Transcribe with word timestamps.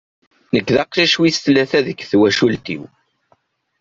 Nek 0.53 0.67
d 0.75 0.77
aqcic 0.83 1.13
wis 1.19 1.37
tlata 1.39 1.79
deg 1.87 1.99
twacult-iw. 2.11 2.83